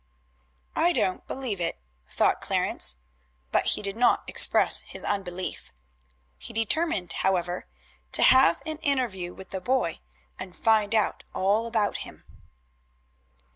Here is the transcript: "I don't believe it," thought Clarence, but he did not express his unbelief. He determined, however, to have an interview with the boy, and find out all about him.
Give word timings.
"I 0.75 0.93
don't 0.93 1.27
believe 1.27 1.61
it," 1.61 1.79
thought 2.09 2.41
Clarence, 2.41 2.95
but 3.51 3.67
he 3.77 3.83
did 3.83 3.95
not 3.95 4.23
express 4.25 4.81
his 4.81 5.03
unbelief. 5.03 5.71
He 6.39 6.53
determined, 6.53 7.13
however, 7.13 7.67
to 8.13 8.23
have 8.23 8.63
an 8.65 8.79
interview 8.79 9.31
with 9.35 9.51
the 9.51 9.61
boy, 9.61 9.99
and 10.39 10.55
find 10.55 10.95
out 10.95 11.23
all 11.35 11.67
about 11.67 11.97
him. 11.97 12.25